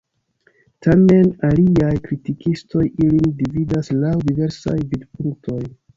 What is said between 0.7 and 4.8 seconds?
Tamen aliaj kritikistoj ilin dividas laŭ diversaj